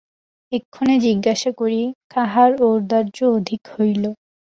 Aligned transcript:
এক্ষণে 0.51 0.95
জিজ্ঞাসা 1.05 1.51
করি 1.59 1.81
কাহার 2.13 2.51
ঔদার্য 2.65 3.17
অধিক 3.37 3.61
হইল। 3.73 4.03